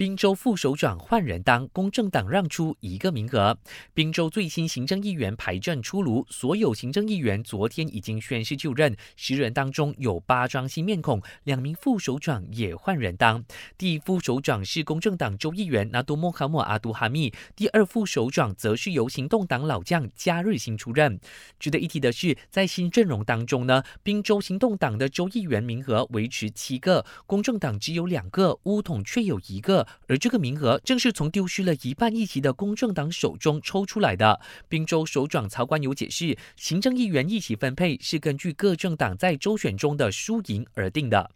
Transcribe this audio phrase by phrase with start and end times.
[0.00, 3.54] 滨州副首长换人当，公正党让出一个名额。
[3.92, 13.44] 滨州最新行政议员排阵出炉，所有行政议员昨天已经宣誓就任，十人当中有八张新面孔，两名副首长也换人当。
[13.76, 21.20] 第一副首长是公正党州议员拿多莫哈莫阿杜哈密，第二副首长则是由行动党老将加日新出任。
[21.58, 29.86] 值得一提的是，在新阵容当中呢，滨州行动党的州议员名额维持七个，公正党只有两个，乌统却有一个。
[30.06, 34.40] 而这个名额正是从丢失了一半议席的公正党手中抽出来的。
[34.68, 41.30] 滨州首长曹官友解释，行政议员议席分配是根据各政党在州选中的输赢而定的。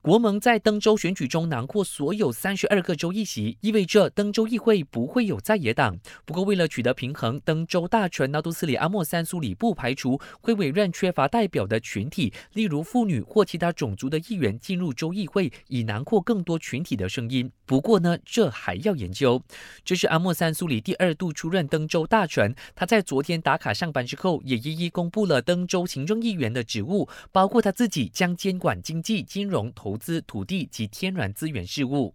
[0.00, 5.96] 国盟在登州选举中囊括所有三十二个州议席，意味着登州议会不会有在野党。
[6.24, 17.48] 不过，为了取得平衡，登州大臣纳杜斯里阿莫三苏里不排除会委任缺乏代表的群体，例如妇女或其他种族的议员进入州议会，以囊括更多群体的声音。
[17.72, 19.42] 不过呢，这还要研究。
[19.82, 29.96] 这是阿莫三苏里第二度出任登州大臣，他在昨天打卡上班之后，也一一公布了登州行政议员的职务，包括他自己将监管经济、金融、投。
[30.02, 32.12] 资土地及天然资源事务。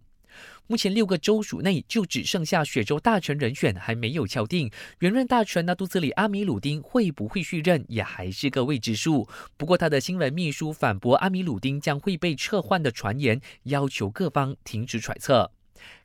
[0.66, 9.28] 目前六个州属内就只剩下雪州大臣人选还没有敲定，原任大臣纳杜斯里阿米鲁丁会不会续任也还是个未知数。
[9.56, 15.50] 不过他的新闻秘书反驳阿米鲁丁将会被撤换的传言，要求各方停止揣测。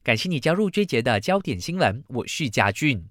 [0.04, 3.06] 感谢你加入这节的焦点新闻，我是嘉俊。